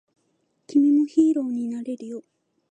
[0.65, 2.23] 君もヒーローになれるよ